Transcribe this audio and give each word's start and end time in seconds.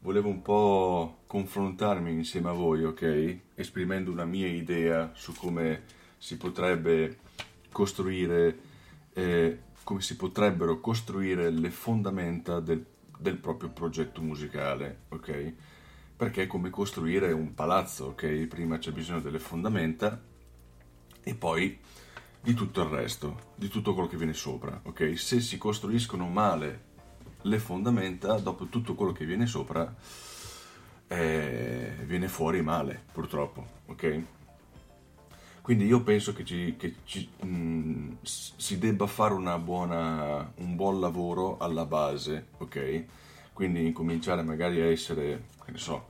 volevo 0.00 0.28
un 0.28 0.42
po' 0.42 1.22
confrontarmi 1.26 2.12
insieme 2.12 2.48
a 2.48 2.52
voi, 2.52 2.84
ok? 2.84 3.38
Esprimendo 3.54 4.10
una 4.10 4.24
mia 4.24 4.48
idea 4.48 5.10
su 5.14 5.34
come 5.34 5.82
si 6.16 6.36
potrebbe 6.36 7.18
costruire, 7.70 8.58
eh, 9.12 9.60
come 9.84 10.00
si 10.00 10.16
potrebbero 10.16 10.80
costruire 10.80 11.50
le 11.50 11.70
fondamenta 11.70 12.60
del, 12.60 12.84
del 13.18 13.36
proprio 13.36 13.70
progetto 13.70 14.22
musicale, 14.22 15.02
ok? 15.08 15.52
Perché 16.16 16.42
è 16.42 16.46
come 16.46 16.70
costruire 16.70 17.32
un 17.32 17.54
palazzo, 17.54 18.06
ok? 18.06 18.46
Prima 18.46 18.78
c'è 18.78 18.92
bisogno 18.92 19.20
delle 19.20 19.38
fondamenta 19.38 20.20
e 21.22 21.34
poi 21.34 21.78
di 22.42 22.54
tutto 22.54 22.82
il 22.82 22.88
resto, 22.88 23.52
di 23.54 23.68
tutto 23.68 23.92
quello 23.92 24.08
che 24.08 24.16
viene 24.16 24.32
sopra, 24.32 24.80
ok? 24.82 25.18
Se 25.18 25.40
si 25.40 25.58
costruiscono 25.58 26.26
male 26.26 26.88
le 27.42 27.58
fondamenta, 27.58 28.38
dopo 28.38 28.66
tutto 28.66 28.94
quello 28.94 29.12
che 29.12 29.24
viene 29.24 29.46
sopra, 29.46 29.92
eh, 31.06 31.92
viene 32.04 32.28
fuori 32.28 32.62
male, 32.62 33.02
purtroppo, 33.12 33.66
ok? 33.86 34.22
Quindi 35.60 35.86
io 35.86 36.02
penso 36.02 36.32
che, 36.32 36.44
ci, 36.44 36.74
che 36.76 36.96
ci, 37.04 37.28
mh, 37.42 38.18
si 38.22 38.78
debba 38.78 39.06
fare 39.06 39.34
buona, 39.58 40.52
un 40.56 40.74
buon 40.74 41.00
lavoro 41.00 41.58
alla 41.58 41.84
base, 41.84 42.46
ok? 42.58 43.04
Quindi 43.52 43.86
incominciare 43.86 44.42
magari 44.42 44.80
a 44.80 44.86
essere, 44.86 45.44
che 45.64 45.70
ne 45.72 45.78
so, 45.78 46.08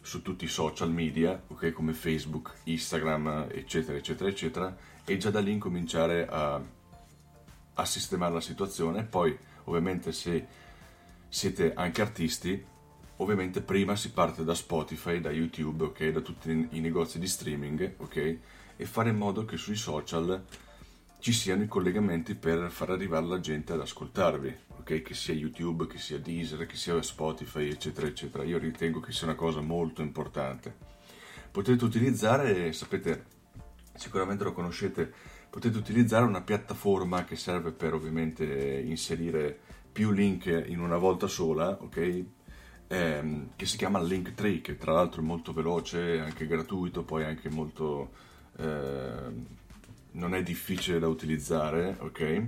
su 0.00 0.22
tutti 0.22 0.44
i 0.44 0.48
social 0.48 0.90
media, 0.90 1.40
ok? 1.48 1.72
Come 1.72 1.92
Facebook, 1.92 2.54
Instagram, 2.64 3.48
eccetera, 3.50 3.98
eccetera, 3.98 4.30
eccetera, 4.30 4.76
e 5.04 5.16
già 5.16 5.30
da 5.30 5.40
lì 5.40 5.52
incominciare 5.52 6.26
a, 6.26 6.60
a 7.78 7.84
sistemare 7.84 8.34
la 8.34 8.40
situazione. 8.40 9.04
Poi, 9.04 9.36
ovviamente, 9.64 10.12
se 10.12 10.46
siete 11.28 11.74
anche 11.74 12.02
artisti, 12.02 12.64
ovviamente 13.16 13.60
prima 13.60 13.96
si 13.96 14.10
parte 14.10 14.44
da 14.44 14.54
Spotify, 14.54 15.20
da 15.20 15.30
YouTube, 15.30 15.84
ok, 15.84 16.08
da 16.08 16.20
tutti 16.20 16.68
i 16.70 16.80
negozi 16.80 17.18
di 17.18 17.26
streaming, 17.26 17.94
ok, 17.98 18.38
e 18.76 18.84
fare 18.86 19.10
in 19.10 19.16
modo 19.16 19.44
che 19.44 19.56
sui 19.56 19.76
social 19.76 20.44
ci 21.20 21.32
siano 21.32 21.62
i 21.62 21.68
collegamenti 21.68 22.34
per 22.34 22.70
far 22.70 22.90
arrivare 22.90 23.26
la 23.26 23.40
gente 23.40 23.72
ad 23.72 23.80
ascoltarvi, 23.80 24.56
ok, 24.78 25.02
che 25.02 25.14
sia 25.14 25.34
YouTube, 25.34 25.86
che 25.86 25.98
sia 25.98 26.18
Deezer, 26.18 26.66
che 26.66 26.76
sia 26.76 27.00
Spotify, 27.02 27.68
eccetera, 27.68 28.06
eccetera. 28.06 28.44
Io 28.44 28.58
ritengo 28.58 29.00
che 29.00 29.12
sia 29.12 29.26
una 29.26 29.36
cosa 29.36 29.60
molto 29.60 30.02
importante. 30.02 30.74
Potete 31.50 31.84
utilizzare, 31.84 32.72
sapete, 32.72 33.24
sicuramente 33.94 34.44
lo 34.44 34.52
conoscete, 34.52 35.12
potete 35.50 35.76
utilizzare 35.78 36.24
una 36.24 36.42
piattaforma 36.42 37.24
che 37.24 37.36
serve 37.36 37.72
per 37.72 37.94
ovviamente 37.94 38.44
inserire 38.84 39.58
più 39.90 40.10
link 40.10 40.46
in 40.66 40.80
una 40.80 40.96
volta 40.96 41.26
sola, 41.26 41.76
ok? 41.80 42.24
Ehm, 42.88 43.50
che 43.56 43.66
si 43.66 43.76
chiama 43.76 44.02
Linktree, 44.02 44.60
che 44.60 44.76
tra 44.76 44.92
l'altro 44.92 45.20
è 45.22 45.24
molto 45.24 45.52
veloce, 45.52 46.20
anche 46.20 46.46
gratuito, 46.46 47.02
poi 47.02 47.24
anche 47.24 47.48
molto... 47.50 48.10
Eh, 48.56 49.66
non 50.12 50.34
è 50.34 50.42
difficile 50.42 50.98
da 50.98 51.06
utilizzare, 51.06 51.96
ok? 52.00 52.46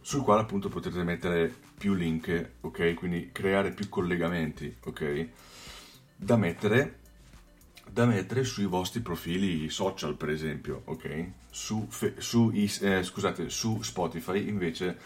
Sul 0.00 0.22
quale 0.22 0.42
appunto 0.42 0.68
potete 0.68 1.02
mettere 1.02 1.52
più 1.76 1.94
link, 1.94 2.50
ok? 2.60 2.94
Quindi 2.94 3.30
creare 3.32 3.72
più 3.72 3.88
collegamenti, 3.88 4.76
ok? 4.84 5.28
Da 6.16 6.36
mettere, 6.36 6.99
da 7.92 8.06
mettere 8.06 8.44
sui 8.44 8.66
vostri 8.66 9.00
profili 9.00 9.68
social, 9.68 10.16
per 10.16 10.30
esempio, 10.30 10.82
ok? 10.84 11.30
Su, 11.50 11.88
su, 12.18 12.50
eh, 12.52 13.02
scusate, 13.02 13.48
su 13.48 13.82
Spotify 13.82 14.48
invece 14.48 14.98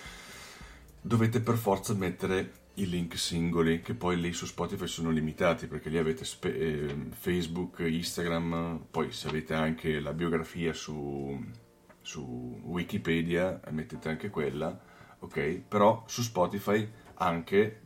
dovete 1.01 1.41
per 1.41 1.57
forza 1.57 1.95
mettere 1.95 2.63
i 2.75 2.89
link 2.89 3.17
singoli 3.17 3.83
che 3.83 3.95
poi 3.95 4.21
lì 4.21 4.33
su 4.33 4.47
Spotify 4.47 4.87
sono 4.87 5.11
limitati 5.11 5.67
perché 5.67 5.89
lì 5.89 5.99
avete 5.99 6.25
spe- 6.25 6.57
eh, 6.57 6.97
Facebook, 7.11 7.79
Instagram, 7.81 8.87
poi 8.91 9.13
se 9.13 9.29
avete 9.29 9.55
anche 9.55 10.01
la 10.01 10.13
biografia 10.13 10.73
su, 10.73 11.43
su 12.01 12.61
Wikipedia 12.65 13.61
mettete 13.71 14.09
anche 14.09 14.29
quella, 14.29 14.79
ok? 15.21 15.63
Però 15.69 16.05
su 16.07 16.23
Spotify 16.23 16.87
anche 17.15 17.81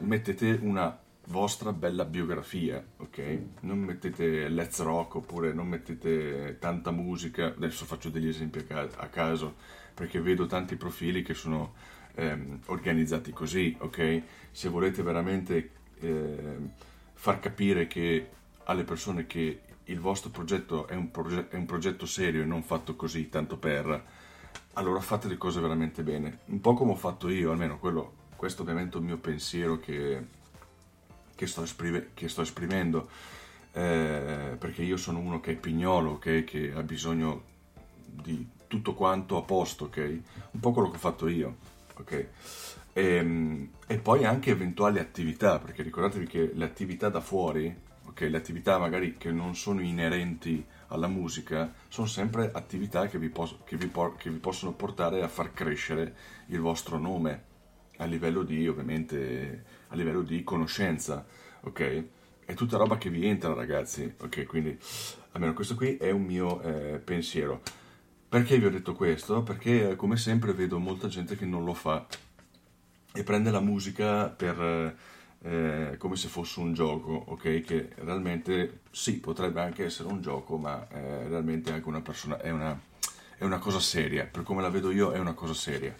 mettete 0.00 0.58
una 0.62 0.98
vostra 1.26 1.72
bella 1.72 2.04
biografia, 2.04 2.84
ok? 2.98 3.38
Non 3.60 3.78
mettete 3.78 4.48
let's 4.48 4.80
rock 4.80 5.16
oppure 5.16 5.52
non 5.52 5.68
mettete 5.68 6.58
tanta 6.58 6.90
musica, 6.90 7.46
adesso 7.46 7.84
faccio 7.84 8.10
degli 8.10 8.28
esempi 8.28 8.64
a 8.68 9.06
caso 9.08 9.54
perché 9.94 10.20
vedo 10.20 10.46
tanti 10.46 10.76
profili 10.76 11.22
che 11.22 11.34
sono 11.34 11.74
ehm, 12.14 12.60
organizzati 12.66 13.32
così, 13.32 13.74
ok? 13.78 14.22
Se 14.50 14.68
volete 14.68 15.02
veramente 15.02 15.70
eh, 16.00 16.56
far 17.12 17.38
capire 17.40 17.86
che 17.86 18.28
alle 18.64 18.84
persone 18.84 19.26
che 19.26 19.60
il 19.84 20.00
vostro 20.00 20.30
progetto 20.30 20.86
è 20.86 20.94
un, 20.94 21.10
proge- 21.10 21.48
è 21.48 21.56
un, 21.56 21.66
progetto 21.66 22.06
serio 22.06 22.42
e 22.42 22.46
non 22.46 22.62
fatto 22.62 22.96
così 22.96 23.28
tanto 23.28 23.56
per, 23.56 24.04
allora 24.74 25.00
fate 25.00 25.28
le 25.28 25.36
cose 25.36 25.60
veramente 25.60 26.02
bene. 26.02 26.40
Un 26.46 26.60
po' 26.60 26.74
come 26.74 26.92
ho 26.92 26.96
fatto 26.96 27.28
io, 27.28 27.50
almeno 27.50 27.78
quello, 27.78 28.14
questo 28.36 28.62
ovviamente 28.62 28.96
è 28.96 29.00
il 29.00 29.06
mio 29.06 29.18
pensiero 29.18 29.78
che, 29.78 30.26
che, 31.34 31.46
sto, 31.46 31.62
esprime, 31.62 32.10
che 32.14 32.28
sto, 32.28 32.42
esprimendo, 32.42 33.08
eh, 33.72 34.56
perché 34.58 34.82
io 34.82 34.96
sono 34.96 35.18
uno 35.18 35.40
che 35.40 35.52
è 35.52 35.56
pignolo, 35.56 36.12
okay? 36.12 36.44
che 36.44 36.72
ha 36.74 36.82
bisogno 36.82 37.42
di 38.04 38.48
tutto 38.66 38.94
quanto 38.94 39.36
a 39.36 39.42
posto, 39.42 39.84
ok? 39.84 40.20
Un 40.52 40.60
po' 40.60 40.72
quello 40.72 40.90
che 40.90 40.96
ho 40.96 41.00
fatto 41.00 41.28
io 41.28 41.72
ok? 42.00 42.12
E, 42.92 43.02
ehm, 43.02 43.68
e, 43.86 43.98
poi 43.98 44.24
anche 44.24 44.50
eventuali 44.50 44.98
attività, 44.98 45.58
perché 45.58 45.82
ricordatevi 45.82 46.26
che 46.26 46.50
le 46.54 46.64
attività 46.64 47.08
da 47.08 47.20
fuori, 47.20 47.74
ok? 48.06 48.20
Le 48.20 48.36
attività 48.36 48.78
magari 48.78 49.16
che 49.16 49.30
non 49.30 49.54
sono 49.54 49.80
inerenti 49.80 50.64
alla 50.88 51.08
musica, 51.08 51.72
sono 51.88 52.06
sempre 52.06 52.50
attività 52.52 53.06
che 53.06 53.18
vi, 53.18 53.28
pos- 53.28 53.56
che 53.64 53.76
vi, 53.76 53.86
por- 53.86 54.16
che 54.16 54.30
vi 54.30 54.38
possono 54.38 54.72
portare 54.72 55.22
a 55.22 55.28
far 55.28 55.52
crescere 55.52 56.14
il 56.46 56.60
vostro 56.60 56.98
nome 56.98 57.52
a 57.98 58.04
livello 58.04 58.42
di, 58.42 58.66
ovviamente, 58.68 59.64
a 59.88 59.94
livello 59.94 60.22
di 60.22 60.42
conoscenza, 60.42 61.24
ok? 61.60 62.04
È 62.44 62.54
tutta 62.54 62.76
roba 62.76 62.98
che 62.98 63.10
vi 63.10 63.26
entra, 63.26 63.54
ragazzi, 63.54 64.14
ok? 64.18 64.44
Quindi, 64.44 64.78
almeno 65.32 65.54
questo 65.54 65.74
qui 65.74 65.96
è 65.96 66.10
un 66.10 66.22
mio 66.22 66.60
eh, 66.62 66.98
pensiero. 66.98 67.62
Perché 68.28 68.58
vi 68.58 68.66
ho 68.66 68.70
detto 68.70 68.94
questo? 68.94 69.42
Perché 69.42 69.94
come 69.96 70.16
sempre 70.16 70.52
vedo 70.52 70.78
molta 70.78 71.08
gente 71.08 71.36
che 71.36 71.46
non 71.46 71.64
lo 71.64 71.74
fa 71.74 72.04
e 73.12 73.22
prende 73.22 73.52
la 73.52 73.60
musica 73.60 74.28
per, 74.28 74.96
eh, 75.44 75.94
come 75.98 76.16
se 76.16 76.28
fosse 76.28 76.58
un 76.60 76.72
gioco, 76.72 77.12
ok? 77.28 77.60
Che 77.60 77.90
realmente 77.96 78.80
sì, 78.90 79.20
potrebbe 79.20 79.60
anche 79.60 79.84
essere 79.84 80.08
un 80.08 80.20
gioco, 80.20 80.56
ma 80.56 80.86
eh, 80.88 81.28
realmente 81.28 81.70
anche 81.70 81.86
una 81.86 82.00
persona 82.00 82.40
è 82.40 82.50
una, 82.50 82.78
è 83.36 83.44
una 83.44 83.58
cosa 83.58 83.78
seria. 83.78 84.24
Per 84.24 84.42
come 84.42 84.62
la 84.62 84.70
vedo 84.70 84.90
io 84.90 85.12
è 85.12 85.18
una 85.18 85.34
cosa 85.34 85.54
seria. 85.54 85.94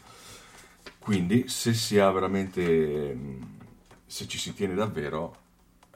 Quindi 1.04 1.48
se 1.48 1.74
si 1.74 1.98
ha 1.98 2.10
veramente, 2.10 3.14
se 4.06 4.26
ci 4.26 4.38
si 4.38 4.54
tiene 4.54 4.74
davvero, 4.74 5.36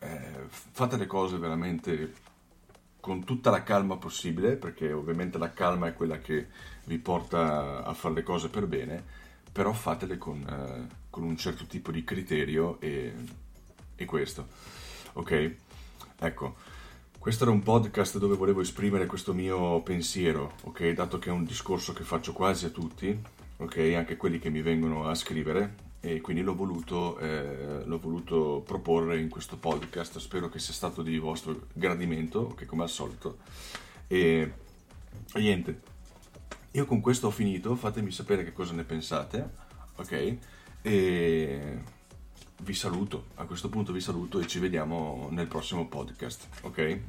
eh, 0.01 0.45
fate 0.51 0.99
le 0.99 1.07
cose 1.07 1.39
veramente 1.39 2.13
con 3.01 3.25
tutta 3.25 3.49
la 3.49 3.63
calma 3.63 3.97
possibile, 3.97 4.57
perché 4.57 4.93
ovviamente 4.93 5.39
la 5.39 5.51
calma 5.55 5.87
è 5.87 5.95
quella 5.95 6.19
che 6.19 6.49
vi 6.85 6.99
porta 6.99 7.83
a 7.85 7.95
fare 7.95 8.17
le 8.17 8.23
cose 8.23 8.51
per 8.51 8.67
bene, 8.67 9.03
però 9.51 9.73
fatele 9.73 10.19
con, 10.19 10.47
eh, 10.47 10.95
con 11.09 11.23
un 11.23 11.39
certo 11.39 11.65
tipo 11.65 11.91
di 11.91 12.05
criterio 12.05 12.79
e, 12.79 13.15
e 13.97 14.05
questo. 14.05 14.47
Ok? 15.15 15.55
Ecco, 16.19 16.57
questo 17.19 17.45
era 17.45 17.53
un 17.53 17.63
podcast 17.63 18.19
dove 18.19 18.37
volevo 18.37 18.61
esprimere 18.61 19.07
questo 19.07 19.33
mio 19.33 19.81
pensiero, 19.81 20.53
ok? 20.65 20.91
Dato 20.91 21.19
che 21.19 21.31
è 21.31 21.33
un 21.33 21.47
discorso 21.47 21.95
che 21.95 22.05
faccio 22.05 22.35
quasi 22.35 22.67
a 22.67 22.69
tutti, 22.69 23.19
ok? 23.59 23.93
Anche 23.97 24.17
quelli 24.17 24.39
che 24.39 24.51
mi 24.51 24.63
vengono 24.63 25.09
a 25.09 25.15
scrivere, 25.15 25.87
e 26.01 26.21
quindi 26.21 26.43
l'ho 26.43 26.55
voluto, 26.55 27.19
eh, 27.19 27.83
l'ho 27.85 27.99
voluto 27.99 28.63
proporre 28.65 29.21
in 29.21 29.29
questo 29.29 29.57
podcast. 29.57 30.19
Spero 30.19 30.49
che 30.49 30.59
sia 30.59 30.73
stato 30.73 31.03
di 31.03 31.19
vostro 31.19 31.67
gradimento, 31.73 32.55
che 32.55 32.67
come 32.67 32.83
al 32.83 32.89
solito. 32.89 33.39
E, 34.07 34.53
e 35.35 35.41
niente, 35.41 35.81
io 36.73 36.85
con 36.85 37.01
questo 37.01 37.27
ho 37.27 37.31
finito, 37.31 37.75
fatemi 37.75 38.11
sapere 38.11 38.45
che 38.45 38.53
cosa 38.53 38.75
ne 38.75 38.85
pensate, 38.85 39.51
ok? 39.97 40.37
E 40.83 41.79
vi 42.63 42.75
saluto, 42.75 43.27
a 43.35 43.45
questo 43.45 43.69
punto 43.69 43.93
vi 43.93 44.01
saluto 44.01 44.41
e 44.41 44.47
ci 44.47 44.59
vediamo 44.59 45.29
nel 45.31 45.47
prossimo 45.47 45.87
podcast, 45.89 46.49
ok? 46.63 47.01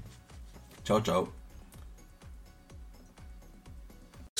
Ciao 0.81 1.01
ciao! 1.01 1.38